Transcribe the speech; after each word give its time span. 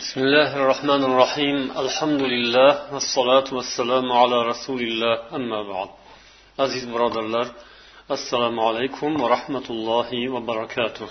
بسم 0.00 0.18
الله 0.26 0.50
الرحمن 0.60 1.02
الرحيم 1.10 1.58
الحمد 1.82 2.22
لله 2.34 2.70
والصلاة 2.94 3.48
والسلام 3.56 4.06
على 4.20 4.38
رسول 4.50 4.80
الله 4.88 5.14
أما 5.38 5.60
بعد 5.72 5.88
عزيز 6.62 6.84
برادرlar 6.94 7.46
assalomu 8.16 8.60
alaykum 8.68 9.10
va 9.22 9.26
rahmatullohi 9.34 10.32
va 10.34 10.40
barakatuh 10.50 11.10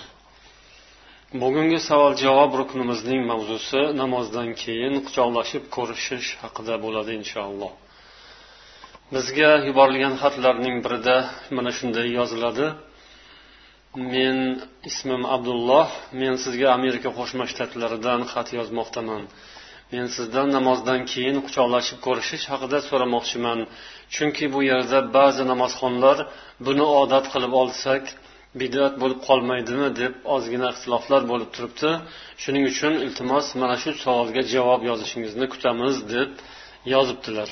bugungi 1.42 1.78
savol 1.88 2.12
javob 2.24 2.50
ruknimizning 2.60 3.20
mavzusi 3.32 3.80
namozdan 4.00 4.48
keyin 4.62 4.94
quchoqlashib 5.06 5.64
ko'rishish 5.76 6.28
haqida 6.42 6.74
bo'ladi 6.84 7.12
inshaalloh 7.20 7.72
bizga 9.14 9.50
yuborilgan 9.68 10.14
xatlarning 10.22 10.76
birida 10.84 11.16
mana 11.56 11.70
shunday 11.78 12.06
yoziladi 12.18 12.66
Men 13.95 14.61
ismim 14.89 15.25
abdulloh. 15.35 15.87
Men 16.21 16.33
sizga 16.43 16.67
amerika 16.77 17.09
qo'shma 17.19 17.45
shtatlaridan 17.51 18.21
xat 18.31 18.47
yozmoqdaman. 18.57 19.23
Men 19.93 20.05
sizdan 20.15 20.47
namozdan 20.57 21.01
keyin 21.11 21.37
quchoqlashib 21.45 21.99
ko'rishish 22.05 22.45
haqida 22.51 22.79
so'ramoqchiman. 22.89 23.59
Chunki 24.15 24.45
bu 24.53 24.59
yerda 24.71 24.99
ba'zi 25.17 25.43
namozxonlar 25.51 26.17
buni 26.65 26.85
odat 27.01 27.25
qilib 27.33 27.53
olsak 27.61 28.03
bidat 28.61 28.93
bo'lib 29.01 29.19
qolmaydimi 29.27 29.87
deb 30.01 30.13
ozgina 30.35 30.67
ixtiloflar 30.73 31.21
bo'lib 31.31 31.49
turibdi. 31.55 31.91
Shuning 32.43 32.63
uchun 32.71 32.93
iltimos 33.05 33.47
mana 33.61 33.75
shu 33.81 33.91
savolga 34.05 34.41
javob 34.53 34.81
yozishingizni 34.89 35.45
kutamiz 35.53 35.95
deb 36.13 36.29
yozibdilar. 36.93 37.49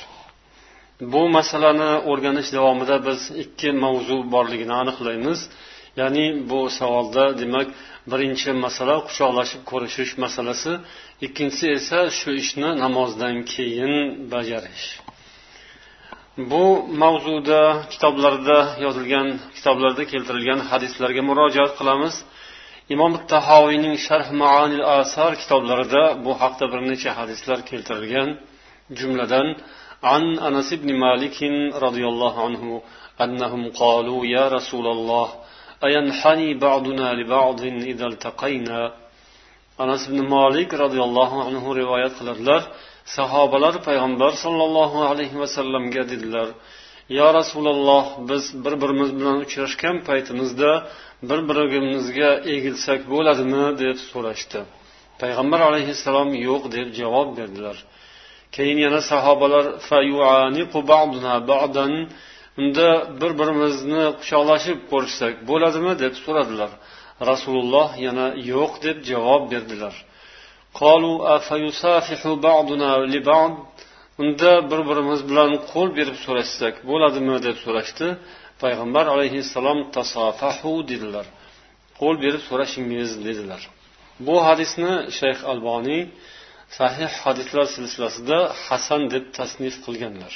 Bu 1.12 1.22
masalani 1.36 1.90
o'rganish 2.10 2.50
davomida 2.56 2.96
biz 3.08 3.20
ikki 3.42 3.68
mavzu 3.84 4.16
borligini 4.34 4.74
aniqlaymiz. 4.82 5.40
ya'ni 5.99 6.25
bu 6.49 6.59
savolda 6.79 7.23
demak 7.41 7.67
birinchi 8.11 8.51
masala 8.65 8.95
quchoqlashib 9.07 9.61
ko'rishish 9.71 10.11
masalasi 10.23 10.71
ikkinchisi 11.25 11.65
esa 11.77 11.99
shu 12.19 12.29
ishni 12.41 12.69
namozdan 12.83 13.35
keyin 13.53 13.93
bajarish 14.33 14.85
bu 16.51 16.63
mavzuda 17.01 17.61
kitoblarda 17.91 18.57
yozilgan 18.85 19.27
kitoblarda 19.57 20.03
keltirilgan 20.11 20.59
hadislarga 20.69 21.21
murojaat 21.29 21.71
qilamiz 21.79 22.15
imom 22.93 23.13
tahoviyning 23.33 23.95
sharh 24.07 24.29
maanil 24.41 24.83
asar 24.99 25.31
kitoblarida 25.41 26.03
bu 26.25 26.31
haqda 26.41 26.65
bir 26.71 26.81
necha 26.89 27.11
hadislar 27.19 27.59
keltirilgan 27.69 28.29
jumladan 28.99 29.47
عن 30.11 30.23
أنس 30.47 30.69
بن 30.81 30.89
مالك 31.05 31.37
رضي 31.85 32.05
الله 32.11 32.33
عنه 32.45 32.63
أنهم 33.23 33.61
قالوا 33.81 34.19
يا 34.35 34.45
رسول 34.55 34.85
الله 34.95 35.27
أينحني 35.85 36.53
بعضنا 36.53 37.13
لبعض 37.13 37.61
إذا 37.61 38.05
التقينا 38.05 38.81
anas 39.79 40.01
ibn 40.09 40.19
molik 40.35 40.69
roziyallohu 40.83 41.37
anhu 41.47 41.69
rivoyat 41.81 42.13
qiladilar 42.19 42.61
sahobalar 43.17 43.75
payg'ambar 43.87 44.31
sollallohu 44.43 44.99
alayhi 45.11 45.39
vasallamga 45.43 46.03
dedilar 46.11 46.47
yo 47.17 47.27
rasululloh 47.39 48.05
biz 48.29 48.43
bir 48.63 48.73
birimiz 48.81 49.09
bilan 49.19 49.37
uchrashgan 49.45 49.95
paytimizda 50.09 50.71
bir 51.29 51.39
birimizga 51.49 52.31
egilsak 52.55 52.99
bo'ladimi 53.13 53.65
deb 53.83 53.97
so'rashdi 54.11 54.59
payg'ambar 55.21 55.59
alayhissalom 55.69 56.29
yo'q 56.47 56.63
deb 56.75 56.87
javob 56.99 57.29
berdilar 57.39 57.77
keyin 58.55 58.77
yana 58.85 59.01
sahobalar 59.11 59.65
unda 62.60 62.88
bir 63.20 63.32
birimizni 63.40 64.02
quchoqlashib 64.20 64.78
ko'rishsak 64.90 65.34
bo'ladimi 65.50 65.92
deb 66.02 66.14
so'radilar. 66.24 66.70
Rasululloh 67.30 67.90
yana 68.06 68.26
yo'q 68.52 68.72
deb 68.86 68.96
javob 69.10 69.42
berdilar. 69.52 69.94
Unda 74.22 74.52
bir 74.70 74.80
birimiz 74.88 75.20
bilan 75.30 75.50
qo'l 75.72 75.88
berib 75.98 76.18
so'rashsak 76.24 76.74
bo'ladimi 76.90 77.36
deb 77.46 77.56
so'rashdi. 77.64 78.06
Payg'ambar 78.62 79.04
alayhissalom 79.14 79.78
tasofahu 79.96 80.72
dedilar. 80.90 81.26
Qo'l 82.00 82.16
berib 82.24 82.42
so'rashingiz 82.48 83.10
dedilar. 83.26 83.62
Bu 84.26 84.36
hadisni 84.46 84.92
shayx 85.18 85.38
alboniy 85.50 86.02
sahih 86.78 87.10
hadislar 87.24 87.66
silsilasida 87.76 88.38
hasan 88.66 89.02
deb 89.14 89.24
tasnif 89.36 89.74
qilganlar. 89.86 90.32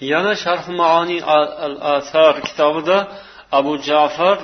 Yana 0.00 0.32
sharh 0.44 0.66
maoniy 0.80 1.20
al 1.36 1.76
athar 1.96 2.34
kitobida 2.46 2.98
abu 3.58 3.72
jafar 3.88 4.38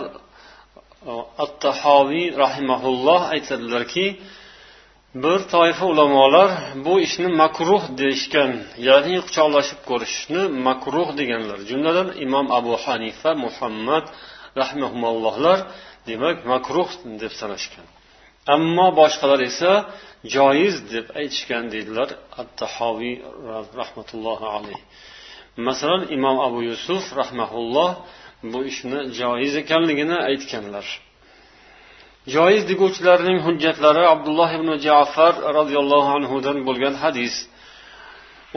uh, 1.11 1.43
at 1.45 1.53
tahoviy 1.65 2.27
rahimaulloh 2.43 3.21
aytadilarki 3.35 4.07
bir 5.15 5.41
toifa 5.55 5.85
ulamolar 5.93 6.51
bu 6.85 6.95
ishni 7.07 7.29
makruh 7.43 7.83
deyishgan 8.01 8.51
ya'ni 8.89 9.17
quchoqlashib 9.27 9.81
ko'rishni 9.91 10.43
makruh 10.69 11.09
deganlar. 11.21 11.59
Jumladan 11.71 12.09
imom 12.25 12.47
abu 12.59 12.73
hanifa 12.85 13.31
muhammad 13.45 14.05
rahimaullohlar 14.61 15.59
demak 16.09 16.37
makruh 16.53 16.91
deb 17.23 17.33
sanashgan. 17.41 17.87
Ammo 18.55 18.87
boshqalar 19.01 19.41
esa 19.51 19.73
joiz 20.35 20.75
deb 20.93 21.07
aytishgan 21.21 21.65
deydilar 21.75 22.09
at 22.41 22.49
tahoviy 22.61 23.15
rahmatullohi 23.81 24.47
alayh. 24.57 24.81
Masalan 25.57 26.03
imom 26.17 26.37
abu 26.41 26.63
yusuf 26.71 27.05
rahmaulloh 27.21 27.91
bu 28.53 28.65
ishni 28.71 29.01
joiz 29.19 29.55
ekanligini 29.63 30.17
aytganlar. 30.29 30.87
Joiz 32.35 32.63
deguvchilarning 32.71 33.39
hujjatlari 33.47 34.05
abdulloh 34.15 34.51
ibn 34.59 34.69
jafar 34.87 35.35
roziyallohu 35.59 36.11
anhudan 36.19 36.57
bo'lgan 36.69 36.95
hadis. 37.03 37.35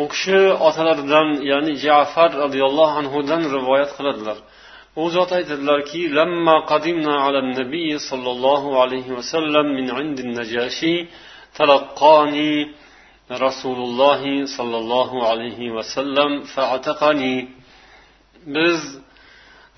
U 0.02 0.04
kishi 0.12 0.42
otalaridan 0.68 1.28
ya'ni 1.52 1.74
jafar 1.86 2.32
roziyallohu 2.44 2.96
anhudan 3.02 3.42
rivoyat 3.56 3.92
qiladilar. 3.98 4.38
U 5.02 5.04
zot 5.16 5.30
aytadilarki 5.38 6.02
lamma 6.18 6.56
qadimna 6.72 7.14
ala 7.26 7.40
nabiy 7.60 7.92
sollallohu 8.10 8.70
alayhi 8.84 9.12
vasallam 9.18 9.68
min 9.78 9.88
indin 10.02 10.30
najashi 10.40 10.96
talaqqani 11.58 12.54
rasululloh 13.30 14.22
sollallohu 14.58 15.18
alayhi 15.32 15.72
وسلم 15.76 16.32
فاعتقني 16.54 17.48
biz 18.46 18.80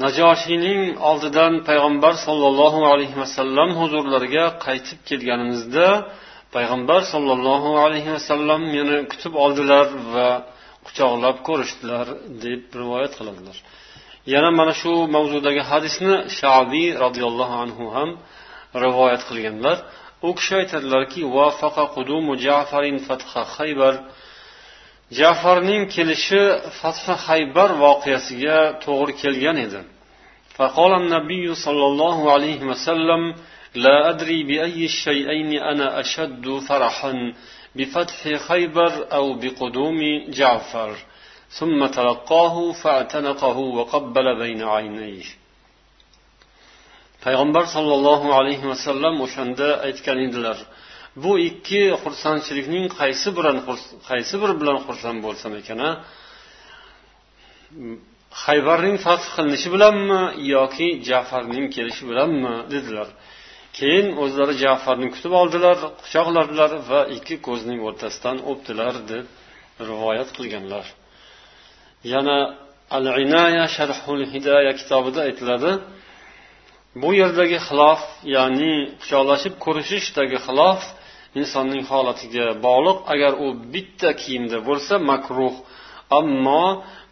najoshiyning 0.03 0.81
oldidan 1.09 1.53
payg'ambar 1.69 2.13
sollallohu 2.27 2.79
alayhi 2.93 3.15
vasallam 3.21 3.69
huzurlariga 3.79 4.45
qaytib 4.65 4.99
kelganimizda 5.09 5.87
payg'ambar 6.55 7.01
sollallohu 7.13 7.69
alayhi 7.85 8.09
vasallam 8.15 8.61
meni 8.75 8.97
kutib 9.11 9.33
oldilar 9.43 9.85
va 10.13 10.29
quchoqlab 10.87 11.37
ko'rishdilar 11.47 12.05
deb 12.43 12.61
rivoyat 12.81 13.13
qiladilar. 13.19 13.57
Yana 14.33 14.49
mana 14.59 14.73
shu 14.81 14.91
mavzudagi 15.15 15.61
hadisni 15.71 16.15
shabiy 16.39 16.87
roziyallohu 17.03 17.55
anhu 17.63 17.85
ham 17.95 18.09
rivoyat 18.85 19.21
qilganlar. 19.29 19.77
U 20.21 20.33
kishi 20.35 20.55
aytadilarki 20.55 21.21
jafarning 25.19 25.83
kelishi 25.95 26.43
fathi 26.79 27.13
haybar 27.25 27.69
voqeasiga 27.83 28.59
to'g'ri 28.85 29.13
kelgan 29.21 29.57
edi 29.67 29.81
فقال 30.57 30.91
النبي 31.01 31.55
صلى 31.65 31.85
الله 31.91 32.31
عليه 32.33 32.61
وسلم 32.71 33.21
لا 33.75 34.09
أدري 34.09 34.43
بأي 34.43 34.85
الشيئين 34.85 35.51
أنا 35.71 35.99
أشد 35.99 36.45
فرحا 36.67 37.13
بفتح 37.75 38.19
خيبر 38.47 38.91
أو 39.17 39.25
بقدوم 39.41 39.99
جعفر. 40.29 40.91
ثم 41.49 41.85
تلقاه 41.85 42.71
فاعتنقه 42.71 43.57
وقبل 43.57 44.39
بين 44.39 44.63
عينيه 44.63 45.23
payg'ambar 47.25 47.65
sollallohu 47.75 48.27
alayhi 48.39 48.65
vasallam 48.71 49.15
o'shanda 49.25 49.67
aytgan 49.87 50.17
edilar 50.27 50.57
bu 51.23 51.31
ikki 51.49 51.81
xursandchilikning 52.03 52.85
qaysi 52.99 53.29
bilan 53.37 53.57
qaysi 54.09 54.35
biri 54.41 54.53
bilan 54.61 54.77
xursand 54.85 55.19
bo'lsam 55.25 55.51
ekan 55.61 55.81
haybarning 58.45 58.97
fath 59.05 59.25
qilinishi 59.35 59.69
bilanmi 59.75 60.21
yoki 60.55 60.87
jafarning 61.09 61.65
kelishi 61.75 62.03
bilanmi? 62.09 62.53
dedilar. 62.73 63.07
Keyin 63.77 64.07
o'zlari 64.23 64.53
jafarni 64.65 65.07
kutib 65.15 65.33
oldilar 65.41 65.77
quchoqladilar 66.01 66.71
va 66.89 67.01
ikki 67.17 67.35
ko'zning 67.47 67.79
o'rtasidan 67.87 68.37
o'pdilar 68.51 68.93
deb 69.11 69.25
rivoyat 69.89 70.29
qilganlar. 70.37 70.85
Yana 72.13 72.37
al 72.97 73.05
inaya 73.25 73.65
sharhul 73.75 74.23
hidoya 74.33 74.71
kitobida 74.79 75.19
aytiladi 75.27 75.71
bu 77.01 77.09
yerdagi 77.21 77.59
xilof 77.67 78.01
ya'ni 78.35 78.75
quchoqlashib 79.01 79.53
ko'rishishdagi 79.65 80.37
xilof 80.47 80.81
insonning 81.39 81.83
holatiga 81.91 82.47
bog'liq. 82.65 82.97
Agar 83.13 83.33
u 83.45 83.47
bitta 83.73 84.09
kiyimda 84.21 84.57
bo'lsa 84.69 84.93
makruh. 85.11 85.55
Ammo 86.19 86.65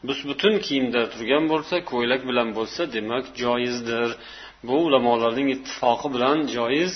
bus 0.08 0.20
butun 0.30 0.54
kiyimda 0.66 1.02
turgan 1.14 1.44
bo'lsa 1.52 1.76
ko'ylak 1.92 2.22
bilan 2.30 2.50
bo'lsa 2.58 2.82
demak 2.96 3.26
joizdir. 3.44 4.10
Bu 4.68 4.76
ulamolarning 4.88 5.48
ittifoqi 5.56 6.08
bilan 6.16 6.38
joiz 6.56 6.94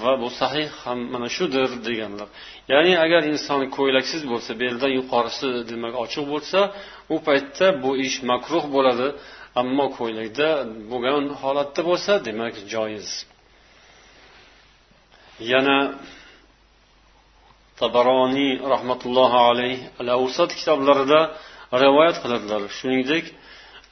va 0.00 0.12
bu 0.22 0.28
sahih 0.40 0.68
ham 0.82 0.98
mana 1.12 1.28
shudir 1.36 1.68
deganlar. 1.86 2.28
Ya'ni 2.72 2.92
agar 3.04 3.22
inson 3.32 3.60
ko'ylaksiz 3.76 4.22
bo'lsa 4.32 4.52
beldan 4.62 4.92
yuqorisi 4.98 5.48
demak 5.70 5.94
ochiq 6.04 6.24
bo'lsa 6.32 6.60
u 7.14 7.16
paytda 7.26 7.66
bu 7.82 7.90
ish 8.06 8.16
makruh 8.30 8.64
bo'ladi. 8.76 9.08
ammo 9.61 9.85
ko'ylakda 9.97 10.49
bo'lgan 10.91 11.25
holatda 11.41 11.81
bo'lsa 11.89 12.13
demak 12.27 12.55
joiz 12.73 13.07
yana 15.51 15.77
tabaroniy 17.81 18.51
rahmatullohi 18.73 19.37
alayh 19.49 19.77
al 20.01 20.09
avsat 20.17 20.49
kitoblarida 20.59 21.21
rivoyat 21.83 22.17
qiladilar 22.23 22.61
shuningdek 22.77 23.25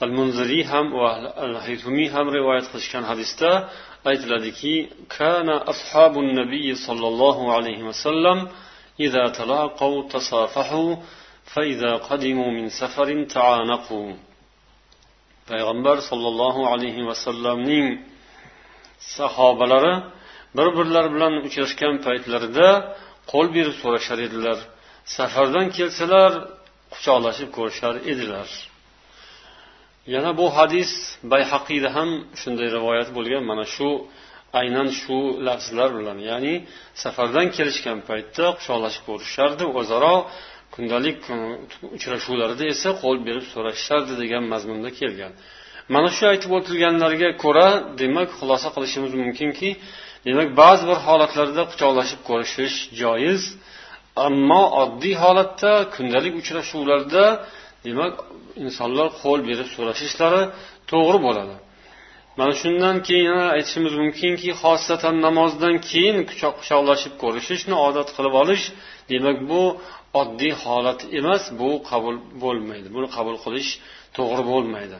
al 0.03 0.11
munziriy 0.17 0.63
ham 0.71 0.85
va 0.99 1.09
al 1.45 1.55
haytumiy 1.65 2.07
ham 2.15 2.25
rivoyat 2.37 2.65
qilishgan 2.71 3.03
hadisda 3.11 3.51
aytiladiki 4.09 4.73
kana 5.17 5.55
ashabu 5.73 6.19
nabiy 6.39 6.69
sollallohu 6.85 7.43
alayhi 7.57 7.83
vasallam 7.91 8.39
إذا 8.99 9.27
تلاقوا 9.27 10.09
تصافحوا 10.09 10.95
فإذا 11.43 11.95
قدموا 11.95 12.51
من 12.51 12.69
سفر 12.69 13.23
تعانقوا 13.23 14.13
payg'ambar 15.50 15.96
sollallohu 16.10 16.62
alayhi 16.72 17.02
vasallamning 17.10 17.86
sahobalari 19.16 19.94
bir 20.56 20.68
birlari 20.76 21.08
bilan 21.14 21.34
uchrashgan 21.46 21.94
paytlarida 22.06 22.68
qo'l 23.32 23.46
berib 23.56 23.76
so'rashar 23.82 24.18
edilar. 24.26 24.58
Safardan 25.16 25.66
kelsalar 25.76 26.32
quchoqlashib 26.94 27.50
ko'rishar 27.58 27.94
edilar. 28.12 28.48
Yana 30.14 30.30
bu 30.40 30.46
hadis 30.58 30.90
bayhaqiyda 31.32 31.88
ham 31.96 32.10
shunday 32.40 32.68
rivoyat 32.76 33.08
bo'lgan. 33.16 33.42
Mana 33.50 33.64
shu 33.74 33.88
aynan 34.60 34.88
shu 35.00 35.18
lafzlar 35.46 35.90
bilan 35.98 36.18
ya'ni 36.30 36.54
safardan 37.02 37.46
kelishgan 37.56 37.98
paytda 38.08 38.44
quchoqlashib 38.58 39.02
ko'rishardi 39.08 39.64
o'zaro 39.80 40.16
kundalik 40.74 41.18
hm, 41.28 41.52
uchrashuvlarida 41.96 42.64
esa 42.74 42.90
qo'l 43.02 43.18
berib 43.26 43.46
so'rashishardi 43.54 44.14
degan 44.22 44.42
mazmunda 44.52 44.90
kelgan. 45.00 45.32
Mana 45.94 46.08
shu 46.16 46.24
aytib 46.32 46.50
o'tilganlarga 46.58 47.30
ko'ra 47.44 47.68
demak 48.02 48.28
xulosa 48.38 48.68
qilishimiz 48.74 49.12
mumkinki 49.22 49.70
demak 50.28 50.48
ba'zi 50.62 50.84
bir 50.90 50.98
holatlarda 51.06 51.62
quchoqlashib 51.70 52.20
ko'rishish 52.28 52.76
joiz. 53.00 53.42
Ammo 54.26 54.62
oddiy 54.82 55.14
holatda 55.24 55.72
kundalik 55.94 56.34
uchrashuvlarda 56.40 57.24
demak 57.86 58.14
insonlar 58.64 59.08
qo'l 59.22 59.40
berib 59.48 59.68
so'rashishlari 59.76 60.42
to'g'ri 60.90 61.18
bo'ladi. 61.26 61.56
Mana 62.38 62.52
shundan 62.62 62.96
keyin 63.06 63.24
yana 63.30 63.46
aytishimiz 63.56 63.94
mumkinki 64.02 64.50
xosatan 64.62 65.14
namozdan 65.26 65.74
keyin 65.90 66.16
quchoq 66.30 66.54
quchoqlashib 66.60 67.14
ko'rishishni 67.22 67.76
odat 67.88 68.08
qilib 68.16 68.34
olish 68.42 68.64
demak 69.12 69.38
bu 69.50 69.62
oddiy 70.20 70.52
holat 70.62 71.00
emas 71.18 71.44
bu 71.60 71.70
qabul 71.90 72.16
bo'lmaydi. 72.42 72.88
Buni 72.96 73.08
qabul 73.16 73.36
qilish 73.44 73.70
to'g'ri 74.16 74.42
bo'lmaydi. 74.52 74.98